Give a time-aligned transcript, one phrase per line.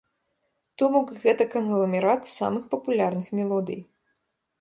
[0.81, 3.79] То бок, гэта кангламерат самых папулярных мелодый.